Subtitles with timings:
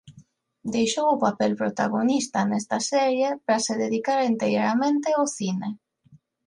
[0.75, 5.69] Deixou o papel protagonista nesta serie para se dedicar enteiramente ao cine.